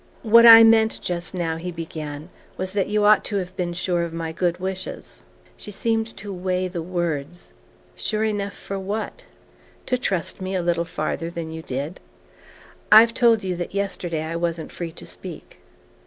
"What 0.23 0.47
I 0.47 0.63
meant 0.63 0.97
just 1.03 1.35
now," 1.35 1.57
he 1.57 1.71
began, 1.71 2.29
"was 2.57 2.71
that 2.71 2.87
you 2.87 3.05
ought 3.05 3.23
to 3.25 3.35
have 3.35 3.55
been 3.55 3.71
sure 3.71 4.01
of 4.01 4.11
my 4.13 4.31
good 4.31 4.59
wishes." 4.59 5.21
She 5.57 5.69
seemed 5.69 6.17
to 6.17 6.33
weigh 6.33 6.67
the 6.67 6.81
words. 6.81 7.51
"Sure 7.95 8.23
enough 8.23 8.55
for 8.57 8.79
what?" 8.79 9.25
"To 9.85 9.99
trust 9.99 10.41
me 10.41 10.55
a 10.55 10.61
little 10.63 10.85
farther 10.85 11.29
than 11.29 11.51
you 11.51 11.61
did." 11.61 11.99
"I've 12.91 13.13
told 13.13 13.43
you 13.43 13.55
that 13.57 13.75
yesterday 13.75 14.23
I 14.23 14.37
wasn't 14.37 14.71
free 14.71 14.91
to 14.91 15.05
speak." 15.05 15.59